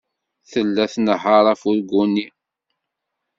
Tella 0.51 0.85
tnehheṛ 0.93 1.45
afurgu-nni. 1.53 2.27